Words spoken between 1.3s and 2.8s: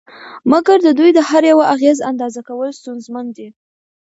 یوه اغېز اندازه کول